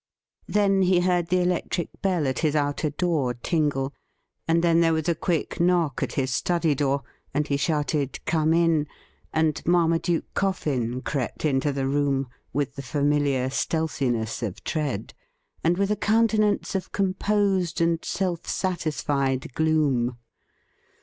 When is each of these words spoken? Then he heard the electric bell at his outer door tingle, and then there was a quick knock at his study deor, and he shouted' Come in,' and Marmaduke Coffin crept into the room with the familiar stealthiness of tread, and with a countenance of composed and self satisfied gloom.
Then 0.47 0.81
he 0.81 1.01
heard 1.01 1.27
the 1.27 1.41
electric 1.41 1.89
bell 2.01 2.27
at 2.27 2.39
his 2.39 2.55
outer 2.55 2.89
door 2.89 3.35
tingle, 3.35 3.93
and 4.47 4.63
then 4.63 4.81
there 4.81 4.93
was 4.93 5.07
a 5.07 5.13
quick 5.13 5.59
knock 5.59 6.01
at 6.01 6.13
his 6.13 6.33
study 6.33 6.73
deor, 6.75 7.03
and 7.35 7.47
he 7.47 7.55
shouted' 7.55 8.17
Come 8.25 8.51
in,' 8.51 8.87
and 9.31 9.63
Marmaduke 9.63 10.33
Coffin 10.33 11.01
crept 11.03 11.45
into 11.45 11.71
the 11.71 11.85
room 11.87 12.27
with 12.51 12.73
the 12.77 12.81
familiar 12.81 13.51
stealthiness 13.51 14.41
of 14.41 14.63
tread, 14.63 15.13
and 15.63 15.77
with 15.77 15.91
a 15.91 15.95
countenance 15.95 16.73
of 16.73 16.91
composed 16.91 17.79
and 17.79 18.03
self 18.03 18.47
satisfied 18.47 19.53
gloom. 19.53 20.17